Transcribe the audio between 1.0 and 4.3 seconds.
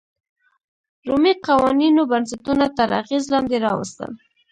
رومي قوانینو بنسټونه تر اغېز لاندې راوستل.